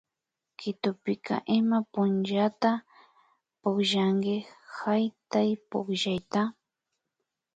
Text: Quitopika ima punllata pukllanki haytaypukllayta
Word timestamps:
Quitopika 0.59 1.35
ima 1.57 1.79
punllata 1.93 2.71
pukllanki 3.61 4.35
haytaypukllayta 4.77 6.41